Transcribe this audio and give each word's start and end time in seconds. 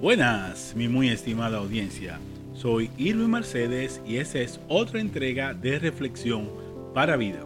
Buenas, 0.00 0.74
mi 0.76 0.88
muy 0.88 1.08
estimada 1.08 1.56
audiencia. 1.56 2.20
Soy 2.52 2.90
Irwin 2.98 3.30
Mercedes 3.30 4.02
y 4.06 4.18
esta 4.18 4.40
es 4.40 4.60
otra 4.68 5.00
entrega 5.00 5.54
de 5.54 5.78
Reflexión 5.78 6.50
para 6.92 7.16
Vida. 7.16 7.40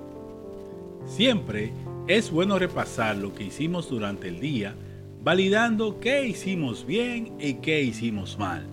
Siempre 1.07 1.73
es 2.09 2.33
bueno 2.33 2.59
repasar 2.59 3.17
lo 3.17 3.33
que 3.33 3.45
hicimos 3.45 3.89
durante 3.89 4.27
el 4.27 4.41
día, 4.41 4.75
validando 5.23 6.01
qué 6.01 6.27
hicimos 6.27 6.85
bien 6.85 7.35
y 7.39 7.55
qué 7.55 7.83
hicimos 7.83 8.37
mal. 8.37 8.67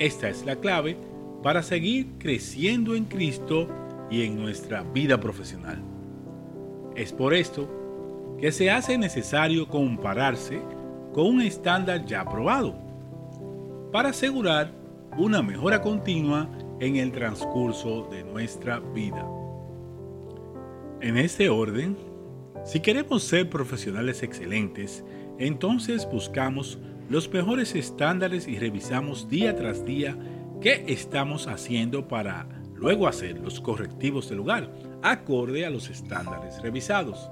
Esta 0.00 0.28
es 0.28 0.44
la 0.44 0.56
clave 0.56 0.96
para 1.44 1.62
seguir 1.62 2.08
creciendo 2.18 2.96
en 2.96 3.04
Cristo 3.04 3.68
y 4.10 4.22
en 4.24 4.34
nuestra 4.34 4.82
vida 4.82 5.20
profesional. 5.20 5.80
Es 6.96 7.12
por 7.12 7.34
esto 7.34 8.36
que 8.40 8.50
se 8.50 8.68
hace 8.68 8.98
necesario 8.98 9.68
compararse 9.68 10.60
con 11.12 11.26
un 11.26 11.42
estándar 11.42 12.04
ya 12.04 12.22
aprobado, 12.22 12.74
para 13.92 14.10
asegurar 14.10 14.72
una 15.16 15.42
mejora 15.42 15.80
continua 15.80 16.48
en 16.78 16.96
el 16.96 17.12
transcurso 17.12 18.08
de 18.10 18.24
nuestra 18.24 18.78
vida. 18.78 19.26
En 21.00 21.16
este 21.16 21.48
orden, 21.48 21.96
si 22.64 22.80
queremos 22.80 23.24
ser 23.24 23.48
profesionales 23.48 24.22
excelentes, 24.22 25.04
entonces 25.38 26.08
buscamos 26.10 26.78
los 27.08 27.32
mejores 27.32 27.74
estándares 27.74 28.46
y 28.46 28.58
revisamos 28.58 29.28
día 29.28 29.56
tras 29.56 29.84
día 29.84 30.16
qué 30.60 30.84
estamos 30.86 31.48
haciendo 31.48 32.06
para 32.06 32.46
luego 32.74 33.08
hacer 33.08 33.38
los 33.38 33.60
correctivos 33.60 34.28
del 34.28 34.38
lugar, 34.38 34.70
acorde 35.02 35.66
a 35.66 35.70
los 35.70 35.90
estándares 35.90 36.62
revisados. 36.62 37.30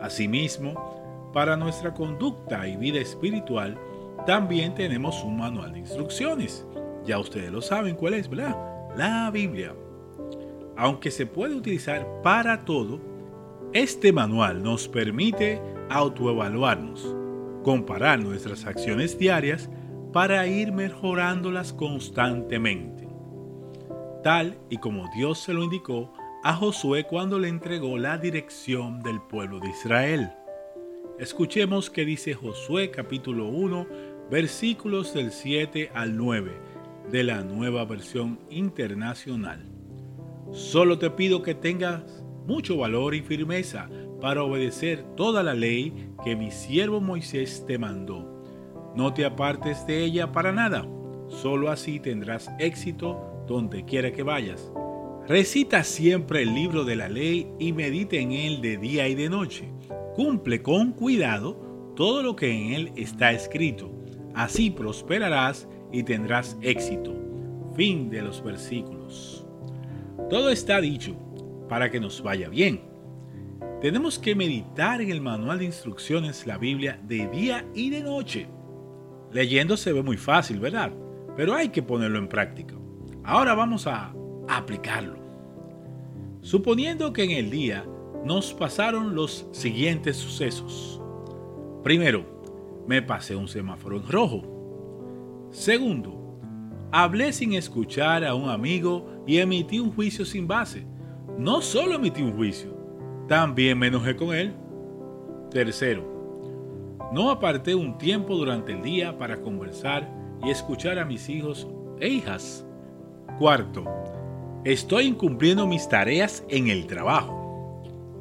Asimismo, 0.00 1.01
para 1.32 1.56
nuestra 1.56 1.94
conducta 1.94 2.66
y 2.66 2.76
vida 2.76 3.00
espiritual, 3.00 3.78
también 4.26 4.74
tenemos 4.74 5.22
un 5.24 5.38
manual 5.38 5.72
de 5.72 5.80
instrucciones. 5.80 6.66
Ya 7.04 7.18
ustedes 7.18 7.50
lo 7.50 7.60
saben 7.60 7.96
cuál 7.96 8.14
es, 8.14 8.28
¿verdad? 8.28 8.56
La 8.96 9.30
Biblia. 9.30 9.74
Aunque 10.76 11.10
se 11.10 11.26
puede 11.26 11.54
utilizar 11.54 12.06
para 12.22 12.64
todo, 12.64 13.00
este 13.72 14.12
manual 14.12 14.62
nos 14.62 14.86
permite 14.88 15.60
autoevaluarnos, 15.90 17.16
comparar 17.64 18.20
nuestras 18.20 18.66
acciones 18.66 19.18
diarias 19.18 19.68
para 20.12 20.46
ir 20.46 20.72
mejorándolas 20.72 21.72
constantemente. 21.72 23.08
Tal 24.22 24.58
y 24.70 24.76
como 24.76 25.08
Dios 25.16 25.38
se 25.40 25.52
lo 25.52 25.64
indicó 25.64 26.12
a 26.44 26.54
Josué 26.54 27.04
cuando 27.04 27.38
le 27.38 27.48
entregó 27.48 27.98
la 27.98 28.18
dirección 28.18 29.02
del 29.02 29.20
pueblo 29.20 29.58
de 29.58 29.70
Israel. 29.70 30.32
Escuchemos 31.18 31.90
qué 31.90 32.04
dice 32.04 32.32
Josué 32.32 32.90
capítulo 32.90 33.46
1 33.46 33.86
versículos 34.30 35.12
del 35.12 35.30
7 35.30 35.90
al 35.94 36.16
9 36.16 36.52
de 37.10 37.22
la 37.22 37.42
nueva 37.42 37.84
versión 37.84 38.40
internacional. 38.50 39.68
Solo 40.52 40.98
te 40.98 41.10
pido 41.10 41.42
que 41.42 41.54
tengas 41.54 42.24
mucho 42.46 42.78
valor 42.78 43.14
y 43.14 43.20
firmeza 43.20 43.90
para 44.20 44.42
obedecer 44.42 45.02
toda 45.14 45.42
la 45.42 45.54
ley 45.54 46.10
que 46.24 46.34
mi 46.34 46.50
siervo 46.50 47.00
Moisés 47.00 47.64
te 47.66 47.78
mandó. 47.78 48.42
No 48.96 49.12
te 49.12 49.26
apartes 49.26 49.86
de 49.86 50.02
ella 50.02 50.32
para 50.32 50.50
nada, 50.50 50.88
solo 51.28 51.70
así 51.70 52.00
tendrás 52.00 52.50
éxito 52.58 53.44
donde 53.46 53.84
quiera 53.84 54.12
que 54.12 54.22
vayas. 54.22 54.72
Recita 55.28 55.84
siempre 55.84 56.42
el 56.42 56.54
libro 56.54 56.84
de 56.84 56.96
la 56.96 57.08
ley 57.08 57.48
y 57.58 57.72
medite 57.72 58.18
en 58.18 58.32
él 58.32 58.60
de 58.62 58.78
día 58.78 59.06
y 59.08 59.14
de 59.14 59.28
noche 59.28 59.68
Cumple 60.14 60.62
con 60.62 60.92
cuidado 60.92 61.54
todo 61.96 62.22
lo 62.22 62.36
que 62.36 62.50
en 62.50 62.72
él 62.72 62.92
está 62.96 63.32
escrito. 63.32 63.90
Así 64.34 64.70
prosperarás 64.70 65.68
y 65.90 66.02
tendrás 66.02 66.56
éxito. 66.60 67.14
Fin 67.74 68.10
de 68.10 68.22
los 68.22 68.42
versículos. 68.42 69.46
Todo 70.28 70.50
está 70.50 70.80
dicho 70.80 71.16
para 71.68 71.90
que 71.90 72.00
nos 72.00 72.22
vaya 72.22 72.48
bien. 72.48 72.82
Tenemos 73.80 74.18
que 74.18 74.34
meditar 74.34 75.00
en 75.00 75.10
el 75.10 75.20
manual 75.20 75.58
de 75.58 75.64
instrucciones, 75.64 76.46
la 76.46 76.56
Biblia, 76.56 77.00
de 77.02 77.28
día 77.28 77.66
y 77.74 77.90
de 77.90 78.02
noche. 78.02 78.46
Leyendo 79.32 79.76
se 79.76 79.92
ve 79.92 80.02
muy 80.02 80.16
fácil, 80.16 80.60
¿verdad? 80.60 80.92
Pero 81.36 81.54
hay 81.54 81.70
que 81.70 81.82
ponerlo 81.82 82.18
en 82.18 82.28
práctica. 82.28 82.74
Ahora 83.24 83.54
vamos 83.54 83.86
a 83.86 84.14
aplicarlo. 84.48 85.16
Suponiendo 86.42 87.12
que 87.12 87.24
en 87.24 87.30
el 87.30 87.50
día 87.50 87.84
nos 88.24 88.54
pasaron 88.54 89.14
los 89.14 89.46
siguientes 89.52 90.16
sucesos. 90.16 91.00
Primero, 91.82 92.24
me 92.86 93.02
pasé 93.02 93.34
un 93.34 93.48
semáforo 93.48 93.96
en 93.96 94.08
rojo. 94.08 95.48
Segundo, 95.50 96.38
hablé 96.92 97.32
sin 97.32 97.54
escuchar 97.54 98.24
a 98.24 98.34
un 98.34 98.48
amigo 98.48 99.06
y 99.26 99.38
emití 99.38 99.80
un 99.80 99.92
juicio 99.92 100.24
sin 100.24 100.46
base. 100.46 100.86
No 101.38 101.62
solo 101.62 101.94
emití 101.94 102.22
un 102.22 102.36
juicio, 102.36 102.76
también 103.28 103.78
me 103.78 103.88
enojé 103.88 104.14
con 104.14 104.34
él. 104.34 104.54
Tercero, 105.50 106.12
no 107.12 107.30
aparté 107.30 107.74
un 107.74 107.98
tiempo 107.98 108.36
durante 108.36 108.72
el 108.72 108.82
día 108.82 109.18
para 109.18 109.40
conversar 109.40 110.10
y 110.44 110.50
escuchar 110.50 110.98
a 110.98 111.04
mis 111.04 111.28
hijos 111.28 111.68
e 112.00 112.08
hijas. 112.08 112.64
Cuarto, 113.38 113.84
estoy 114.64 115.06
incumpliendo 115.06 115.66
mis 115.66 115.88
tareas 115.88 116.44
en 116.48 116.68
el 116.68 116.86
trabajo. 116.86 117.41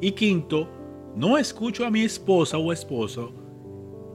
Y 0.01 0.13
quinto, 0.13 0.67
no 1.16 1.38
escucho 1.38 1.85
a 1.85 1.91
mi 1.91 2.01
esposa 2.01 2.57
o 2.57 2.73
esposo, 2.73 3.31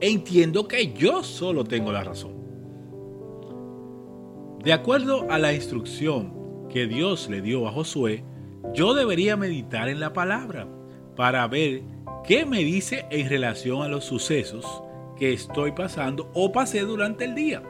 entiendo 0.01 0.67
que 0.67 0.93
yo 0.93 1.23
solo 1.23 1.63
tengo 1.65 1.93
la 1.93 2.03
razón. 2.03 2.35
De 4.65 4.73
acuerdo 4.73 5.31
a 5.31 5.39
la 5.39 5.53
instrucción 5.53 6.67
que 6.69 6.89
Dios 6.89 7.29
le 7.31 7.41
dio 7.41 7.69
a 7.69 7.73
Josué, 7.73 8.25
yo 8.75 8.95
debería 8.95 9.37
meditar 9.37 9.89
en 9.89 10.01
la 10.01 10.13
palabra 10.13 10.67
para 11.15 11.47
ver 11.47 11.83
qué 12.25 12.45
me 12.45 12.59
dice 12.59 13.07
en 13.11 13.29
relación 13.29 13.83
a 13.83 13.89
los 13.89 14.05
sucesos 14.05 14.83
que 15.17 15.33
estoy 15.33 15.71
pasando 15.71 16.31
o 16.35 16.51
pasé 16.51 16.81
durante 16.81 17.25
el 17.25 17.37
día, 17.37 17.63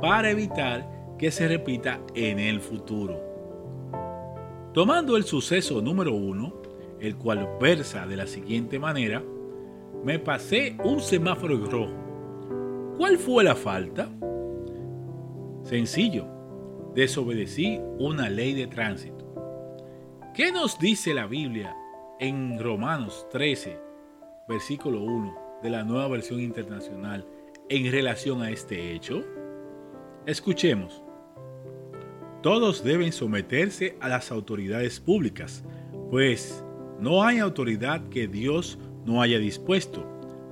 para 0.00 0.30
evitar 0.30 0.88
que 1.18 1.30
se 1.30 1.46
repita 1.46 2.00
en 2.14 2.38
el 2.38 2.60
futuro. 2.60 3.20
Tomando 4.72 5.16
el 5.16 5.24
suceso 5.24 5.82
número 5.82 6.14
uno, 6.14 6.63
el 7.00 7.16
cual 7.16 7.48
versa 7.60 8.06
de 8.06 8.16
la 8.16 8.26
siguiente 8.26 8.78
manera, 8.78 9.22
me 10.04 10.18
pasé 10.18 10.76
un 10.84 11.00
semáforo 11.00 11.64
rojo. 11.66 12.94
¿Cuál 12.96 13.18
fue 13.18 13.44
la 13.44 13.54
falta? 13.54 14.08
Sencillo, 15.62 16.26
desobedecí 16.94 17.80
una 17.98 18.28
ley 18.28 18.54
de 18.54 18.66
tránsito. 18.66 19.24
¿Qué 20.34 20.52
nos 20.52 20.78
dice 20.78 21.14
la 21.14 21.26
Biblia 21.26 21.76
en 22.18 22.58
Romanos 22.58 23.26
13, 23.30 23.78
versículo 24.48 25.02
1 25.02 25.60
de 25.62 25.70
la 25.70 25.84
nueva 25.84 26.08
versión 26.08 26.40
internacional 26.40 27.26
en 27.68 27.90
relación 27.90 28.42
a 28.42 28.50
este 28.50 28.92
hecho? 28.92 29.24
Escuchemos. 30.26 31.02
Todos 32.42 32.82
deben 32.82 33.12
someterse 33.12 33.96
a 34.00 34.08
las 34.08 34.30
autoridades 34.30 35.00
públicas, 35.00 35.64
pues 36.10 36.63
no 37.00 37.24
hay 37.24 37.38
autoridad 37.38 38.08
que 38.08 38.28
Dios 38.28 38.78
no 39.04 39.20
haya 39.20 39.38
dispuesto, 39.38 40.06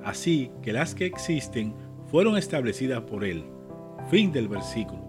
así 0.05 0.51
que 0.63 0.73
las 0.73 0.95
que 0.95 1.07
existen 1.07 1.75
fueron 2.11 2.37
establecidas 2.37 3.03
por 3.03 3.25
Él. 3.25 3.45
Fin 4.11 4.33
del 4.33 4.49
versículo. 4.49 5.03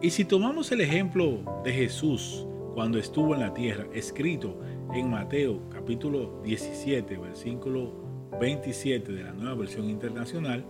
Y 0.00 0.10
si 0.10 0.24
tomamos 0.24 0.72
el 0.72 0.80
ejemplo 0.80 1.42
de 1.62 1.72
Jesús 1.72 2.46
cuando 2.74 2.98
estuvo 2.98 3.34
en 3.34 3.40
la 3.40 3.52
tierra, 3.52 3.86
escrito 3.92 4.58
en 4.94 5.10
Mateo 5.10 5.68
capítulo 5.70 6.40
17, 6.42 7.18
versículo 7.18 7.92
27 8.40 9.12
de 9.12 9.24
la 9.24 9.32
nueva 9.32 9.56
versión 9.56 9.90
internacional, 9.90 10.64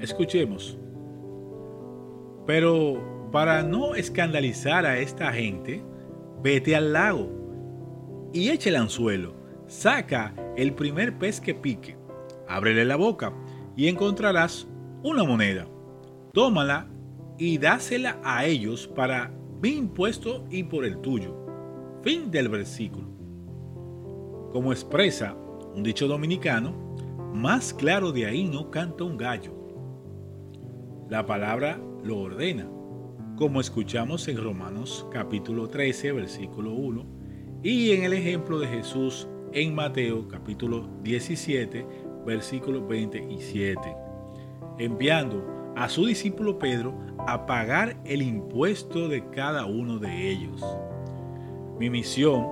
escuchemos. 0.00 0.76
Pero 2.46 3.28
para 3.30 3.62
no 3.62 3.94
escandalizar 3.94 4.84
a 4.86 4.98
esta 4.98 5.32
gente, 5.32 5.82
vete 6.42 6.74
al 6.74 6.92
lago 6.92 7.43
y 8.34 8.50
eche 8.50 8.68
el 8.68 8.76
anzuelo. 8.76 9.32
Saca 9.66 10.34
el 10.56 10.74
primer 10.74 11.16
pez 11.18 11.40
que 11.40 11.54
pique, 11.54 11.96
ábrele 12.46 12.84
la 12.84 12.96
boca 12.96 13.32
y 13.76 13.88
encontrarás 13.88 14.66
una 15.02 15.24
moneda. 15.24 15.66
Tómala 16.34 16.88
y 17.38 17.56
dásela 17.56 18.20
a 18.22 18.44
ellos 18.44 18.88
para 18.88 19.32
mi 19.62 19.70
impuesto 19.70 20.44
y 20.50 20.64
por 20.64 20.84
el 20.84 20.98
tuyo. 20.98 21.34
Fin 22.02 22.30
del 22.30 22.48
versículo. 22.48 23.08
Como 24.52 24.72
expresa 24.72 25.34
un 25.74 25.82
dicho 25.82 26.06
dominicano, 26.06 26.74
más 27.32 27.72
claro 27.72 28.12
de 28.12 28.26
ahí 28.26 28.44
no 28.44 28.70
canta 28.70 29.04
un 29.04 29.16
gallo. 29.16 29.52
La 31.08 31.24
palabra 31.24 31.80
lo 32.02 32.18
ordena, 32.18 32.68
como 33.36 33.60
escuchamos 33.60 34.28
en 34.28 34.42
Romanos 34.42 35.06
capítulo 35.10 35.68
13, 35.68 36.12
versículo 36.12 36.72
1 36.72 37.23
y 37.64 37.92
en 37.92 38.04
el 38.04 38.12
ejemplo 38.12 38.58
de 38.58 38.66
Jesús 38.66 39.26
en 39.54 39.74
Mateo 39.74 40.28
capítulo 40.28 40.86
17, 41.02 41.86
versículos 42.26 42.86
27. 42.86 43.80
enviando 44.78 45.72
a 45.74 45.88
su 45.88 46.04
discípulo 46.04 46.58
Pedro 46.58 46.94
a 47.26 47.46
pagar 47.46 47.96
el 48.04 48.20
impuesto 48.20 49.08
de 49.08 49.30
cada 49.30 49.64
uno 49.64 49.98
de 49.98 50.30
ellos. 50.30 50.62
Mi 51.80 51.88
misión, 51.88 52.46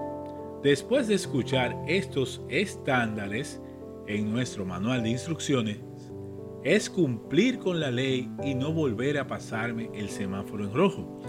después 0.63 1.09
de 1.09 1.15
escuchar 1.15 1.77
estos 1.87 2.41
estándares 2.49 3.61
en 4.07 4.33
nuestro 4.33 4.65
manual 4.65 5.03
de 5.03 5.11
instrucciones, 5.11 5.79
es 6.65 6.89
cumplir 6.89 7.59
con 7.59 7.81
la 7.81 7.91
ley 7.91 8.31
y 8.43 8.55
no 8.55 8.73
volver 8.73 9.19
a 9.19 9.27
pasarme 9.27 9.91
el 9.95 10.09
semáforo 10.09 10.65
en 10.65 10.73
rojo, 10.73 11.21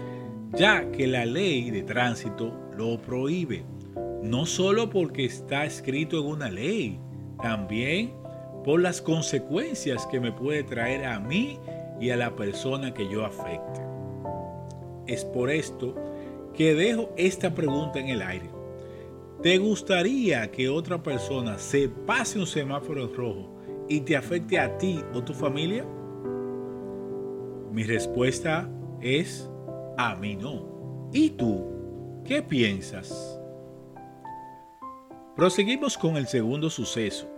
ya 0.54 0.90
que 0.90 1.06
la 1.06 1.26
ley 1.26 1.70
de 1.70 1.82
tránsito 1.82 2.54
lo 2.76 2.98
prohíbe, 3.02 3.64
no 4.24 4.46
solo 4.46 4.88
porque 4.88 5.26
está 5.26 5.66
escrito 5.66 6.18
en 6.18 6.26
una 6.26 6.50
ley, 6.50 6.98
también 7.42 8.14
por 8.64 8.80
las 8.80 9.02
consecuencias 9.02 10.06
que 10.06 10.18
me 10.18 10.32
puede 10.32 10.62
traer 10.62 11.04
a 11.04 11.20
mí 11.20 11.58
y 12.00 12.08
a 12.08 12.16
la 12.16 12.34
persona 12.34 12.94
que 12.94 13.06
yo 13.10 13.26
afecte. 13.26 13.82
Es 15.06 15.26
por 15.26 15.50
esto 15.50 15.94
que 16.54 16.74
dejo 16.74 17.12
esta 17.18 17.54
pregunta 17.54 17.98
en 17.98 18.08
el 18.08 18.22
aire. 18.22 18.48
¿Te 19.42 19.58
gustaría 19.58 20.50
que 20.50 20.70
otra 20.70 21.02
persona 21.02 21.58
se 21.58 21.90
pase 21.90 22.38
un 22.38 22.46
semáforo 22.46 23.08
rojo 23.08 23.54
y 23.90 24.00
te 24.00 24.16
afecte 24.16 24.58
a 24.58 24.78
ti 24.78 25.04
o 25.12 25.22
tu 25.22 25.34
familia? 25.34 25.84
Mi 27.70 27.82
respuesta 27.82 28.70
es 29.02 29.50
a 29.98 30.16
mí 30.16 30.34
no. 30.34 31.10
¿Y 31.12 31.30
tú? 31.30 32.22
¿Qué 32.24 32.40
piensas? 32.40 33.38
Proseguimos 35.36 35.98
con 35.98 36.16
el 36.16 36.28
segundo 36.28 36.70
suceso. 36.70 37.28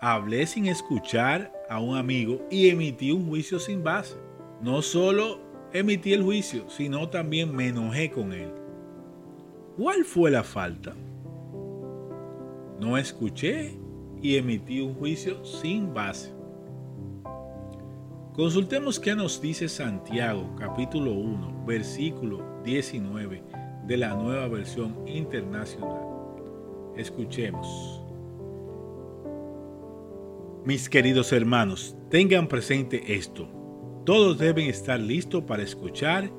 Hablé 0.00 0.46
sin 0.46 0.64
escuchar 0.64 1.52
a 1.68 1.78
un 1.78 1.98
amigo 1.98 2.40
y 2.50 2.70
emití 2.70 3.12
un 3.12 3.28
juicio 3.28 3.58
sin 3.58 3.84
base. 3.84 4.16
No 4.62 4.80
solo 4.80 5.38
emití 5.74 6.14
el 6.14 6.22
juicio, 6.22 6.70
sino 6.70 7.10
también 7.10 7.54
me 7.54 7.68
enojé 7.68 8.10
con 8.10 8.32
él. 8.32 8.50
¿Cuál 9.76 10.06
fue 10.06 10.30
la 10.30 10.42
falta? 10.42 10.94
No 12.80 12.96
escuché 12.96 13.78
y 14.22 14.36
emití 14.36 14.80
un 14.80 14.94
juicio 14.94 15.44
sin 15.44 15.92
base. 15.92 16.32
Consultemos 18.32 18.98
qué 18.98 19.14
nos 19.14 19.42
dice 19.42 19.68
Santiago 19.68 20.56
capítulo 20.58 21.12
1 21.12 21.66
versículo 21.66 22.62
19 22.64 23.42
de 23.86 23.96
la 23.98 24.14
nueva 24.14 24.48
versión 24.48 25.06
internacional. 25.06 26.09
Escuchemos. 27.00 28.02
Mis 30.66 30.86
queridos 30.86 31.32
hermanos, 31.32 31.96
tengan 32.10 32.46
presente 32.46 33.14
esto. 33.14 33.48
Todos 34.04 34.38
deben 34.38 34.68
estar 34.68 35.00
listos 35.00 35.42
para 35.44 35.62
escuchar 35.62 36.30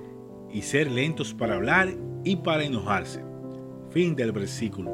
y 0.54 0.62
ser 0.62 0.92
lentos 0.92 1.34
para 1.34 1.56
hablar 1.56 1.90
y 2.24 2.36
para 2.36 2.63
enojarse. 2.63 3.24
Fin 3.90 4.16
del 4.16 4.31
versículo. 4.31 4.92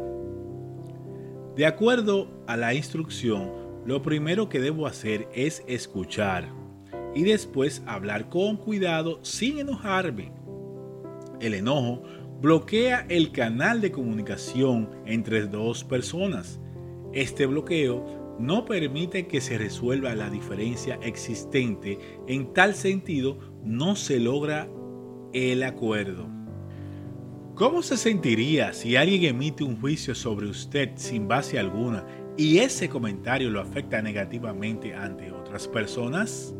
De 1.58 1.66
acuerdo 1.66 2.30
a 2.48 2.56
la 2.56 2.74
instrucción, 2.74 3.52
lo 3.86 4.02
primero 4.02 4.48
que 4.48 4.62
debo 4.62 4.88
hacer 4.88 5.28
es 5.34 5.66
escuchar 5.68 6.48
y 7.14 7.24
después 7.24 7.84
hablar 7.86 8.30
con 8.30 8.56
cuidado 8.56 9.20
sin 9.22 9.60
enojarme. 9.60 10.32
El 11.42 11.54
enojo 11.54 12.04
bloquea 12.42 13.06
el 13.10 13.32
canal 13.32 13.82
de 13.82 13.92
comunicación 13.92 14.90
entre 15.06 15.48
dos 15.48 15.84
personas. 15.84 16.60
Este 17.14 17.46
bloqueo 17.46 18.36
no 18.40 18.66
permite 18.66 19.28
que 19.28 19.42
se 19.42 19.58
resuelva 19.58 20.14
la 20.14 20.30
diferencia 20.30 21.00
existente. 21.02 21.98
En 22.28 22.54
tal 22.54 22.76
sentido, 22.76 23.40
no 23.64 23.96
se 23.96 24.20
logra 24.20 24.70
el 25.34 25.64
acuerdo. 25.64 26.28
¿Cómo 27.56 27.82
se 27.82 27.98
sentiría 27.98 28.72
si 28.74 28.96
alguien 28.96 29.24
emite 29.24 29.64
un 29.64 29.80
juicio 29.82 30.14
sobre 30.14 30.48
usted 30.48 30.92
sin 30.96 31.28
base 31.28 31.58
alguna 31.58 32.06
y 32.38 32.60
ese 32.60 32.88
comentario 32.88 33.50
lo 33.50 33.60
afecta 33.60 34.00
negativamente 34.04 34.94
ante 34.94 35.32
otras 35.32 35.68
personas? 35.68 36.54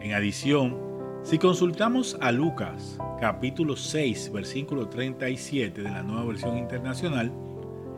En 0.00 0.12
adición, 0.12 0.78
si 1.28 1.38
consultamos 1.38 2.16
a 2.22 2.32
Lucas 2.32 2.98
capítulo 3.20 3.76
6 3.76 4.32
versículo 4.32 4.88
37 4.88 5.82
de 5.82 5.90
la 5.90 6.02
nueva 6.02 6.24
versión 6.24 6.56
internacional, 6.56 7.30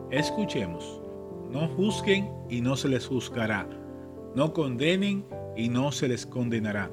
escuchemos, 0.09 1.01
no 1.49 1.69
juzguen 1.69 2.29
y 2.49 2.59
no 2.59 2.75
se 2.75 2.89
les 2.89 3.07
juzgará, 3.07 3.69
no 4.35 4.51
condenen 4.51 5.25
y 5.55 5.69
no 5.69 5.93
se 5.93 6.09
les 6.09 6.25
condenará, 6.25 6.91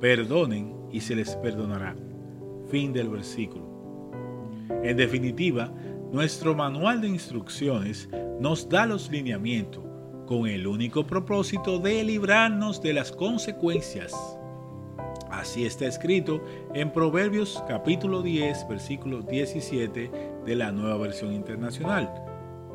perdonen 0.00 0.74
y 0.90 1.02
se 1.02 1.16
les 1.16 1.36
perdonará. 1.36 1.94
Fin 2.70 2.94
del 2.94 3.10
versículo. 3.10 3.66
En 4.82 4.96
definitiva, 4.96 5.70
nuestro 6.10 6.54
manual 6.54 7.02
de 7.02 7.08
instrucciones 7.08 8.08
nos 8.40 8.70
da 8.70 8.86
los 8.86 9.10
lineamientos 9.10 9.84
con 10.26 10.46
el 10.46 10.66
único 10.66 11.06
propósito 11.06 11.78
de 11.78 12.02
librarnos 12.04 12.80
de 12.80 12.94
las 12.94 13.12
consecuencias. 13.12 14.14
Así 15.44 15.66
está 15.66 15.84
escrito 15.84 16.42
en 16.72 16.90
Proverbios 16.90 17.62
capítulo 17.68 18.22
10, 18.22 18.66
versículo 18.66 19.20
17 19.20 20.10
de 20.42 20.56
la 20.56 20.72
nueva 20.72 20.96
versión 20.96 21.34
internacional. 21.34 22.10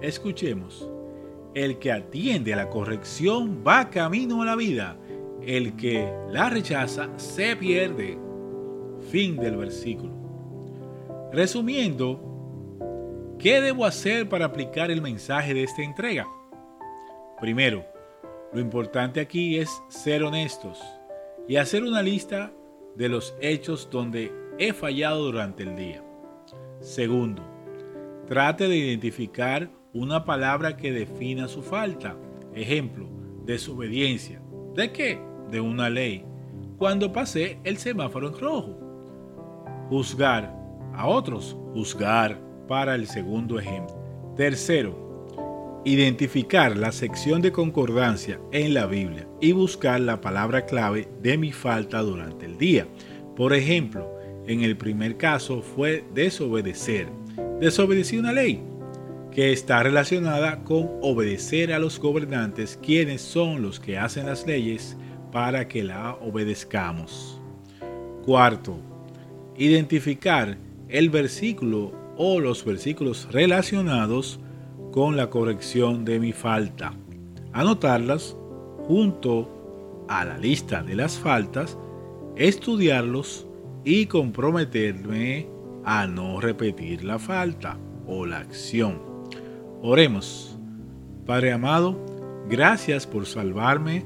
Escuchemos. 0.03 0.87
El 1.55 1.79
que 1.79 1.91
atiende 1.91 2.53
a 2.53 2.57
la 2.57 2.69
corrección 2.69 3.63
va 3.67 3.89
camino 3.89 4.43
a 4.43 4.45
la 4.45 4.55
vida. 4.55 4.99
El 5.41 5.75
que 5.77 6.13
la 6.29 6.51
rechaza 6.51 7.09
se 7.17 7.55
pierde. 7.55 8.19
Fin 9.09 9.37
del 9.37 9.57
versículo. 9.57 10.13
Resumiendo, 11.33 12.21
¿qué 13.39 13.61
debo 13.61 13.83
hacer 13.83 14.29
para 14.29 14.45
aplicar 14.45 14.91
el 14.91 15.01
mensaje 15.01 15.55
de 15.55 15.63
esta 15.63 15.81
entrega? 15.81 16.27
Primero, 17.41 17.83
lo 18.53 18.59
importante 18.59 19.19
aquí 19.19 19.57
es 19.57 19.71
ser 19.87 20.23
honestos 20.23 20.79
y 21.47 21.55
hacer 21.55 21.83
una 21.83 22.03
lista 22.03 22.51
de 22.99 23.07
los 23.07 23.33
hechos 23.39 23.87
donde 23.89 24.29
he 24.57 24.73
fallado 24.73 25.23
durante 25.23 25.63
el 25.63 25.77
día. 25.77 26.03
Segundo, 26.81 27.41
trate 28.27 28.67
de 28.67 28.75
identificar 28.75 29.69
una 29.93 30.25
palabra 30.25 30.75
que 30.75 30.91
defina 30.91 31.47
su 31.47 31.63
falta. 31.63 32.17
Ejemplo, 32.53 33.07
desobediencia. 33.45 34.41
¿De 34.75 34.91
qué? 34.91 35.17
De 35.49 35.61
una 35.61 35.89
ley. 35.89 36.25
Cuando 36.77 37.13
pasé 37.13 37.61
el 37.63 37.77
semáforo 37.77 38.27
en 38.27 38.37
rojo. 38.37 38.77
Juzgar 39.87 40.53
a 40.93 41.07
otros, 41.07 41.55
juzgar 41.73 42.37
para 42.67 42.95
el 42.95 43.07
segundo 43.07 43.57
ejemplo. 43.59 43.95
Tercero, 44.35 45.08
identificar 45.85 46.77
la 46.77 46.91
sección 46.91 47.41
de 47.41 47.51
concordancia 47.51 48.39
en 48.51 48.73
la 48.73 48.85
Biblia 48.85 49.27
y 49.39 49.53
buscar 49.53 49.99
la 49.99 50.21
palabra 50.21 50.65
clave 50.65 51.07
de 51.21 51.37
mi 51.37 51.51
falta 51.51 52.01
durante 52.01 52.45
el 52.45 52.57
día. 52.57 52.87
Por 53.35 53.53
ejemplo, 53.53 54.13
en 54.45 54.61
el 54.61 54.75
primer 54.75 55.17
caso 55.17 55.61
fue 55.61 56.03
desobedecer. 56.13 57.07
Desobedecí 57.59 58.17
una 58.17 58.33
ley 58.33 58.61
que 59.31 59.53
está 59.53 59.83
relacionada 59.83 60.63
con 60.63 60.89
obedecer 61.01 61.71
a 61.71 61.79
los 61.79 61.99
gobernantes, 61.99 62.77
quienes 62.81 63.21
son 63.21 63.61
los 63.61 63.79
que 63.79 63.97
hacen 63.97 64.25
las 64.25 64.45
leyes 64.45 64.97
para 65.31 65.67
que 65.67 65.83
la 65.83 66.15
obedezcamos. 66.15 67.39
Cuarto, 68.25 68.79
identificar 69.55 70.57
el 70.89 71.09
versículo 71.09 71.93
o 72.17 72.39
los 72.39 72.65
versículos 72.65 73.29
relacionados 73.31 74.39
con 74.91 75.17
la 75.17 75.29
corrección 75.29 76.05
de 76.05 76.19
mi 76.19 76.33
falta. 76.33 76.93
Anotarlas 77.53 78.35
junto 78.87 80.05
a 80.07 80.25
la 80.25 80.37
lista 80.37 80.83
de 80.83 80.95
las 80.95 81.17
faltas, 81.17 81.77
estudiarlos 82.35 83.47
y 83.83 84.07
comprometerme 84.07 85.47
a 85.85 86.07
no 86.07 86.39
repetir 86.39 87.03
la 87.03 87.19
falta 87.19 87.77
o 88.07 88.25
la 88.25 88.39
acción. 88.39 89.01
Oremos. 89.81 90.57
Padre 91.25 91.51
amado, 91.51 91.95
gracias 92.49 93.05
por 93.05 93.25
salvarme 93.25 94.03